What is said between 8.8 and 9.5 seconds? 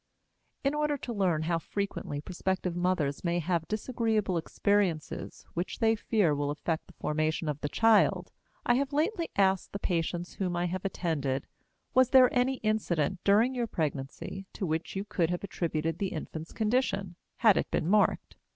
lately